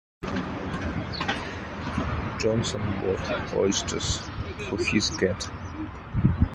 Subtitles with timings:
[2.39, 4.17] Johnson bought oysters
[4.67, 5.47] for his cat.